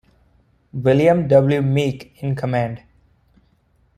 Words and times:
William 0.73 1.27
W. 1.27 1.61
Meek 1.61 2.23
in 2.23 2.33
command. 2.35 2.81